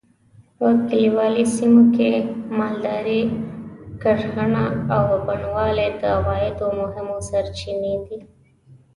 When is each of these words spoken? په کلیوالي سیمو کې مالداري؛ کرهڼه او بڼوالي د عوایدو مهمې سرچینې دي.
په 0.57 0.67
کلیوالي 0.87 1.45
سیمو 1.55 1.83
کې 1.95 2.09
مالداري؛ 2.57 3.21
کرهڼه 4.01 4.65
او 4.95 5.03
بڼوالي 5.27 5.87
د 5.99 6.01
عوایدو 6.17 6.67
مهمې 6.81 7.17
سرچینې 7.29 7.95
دي. 8.05 8.17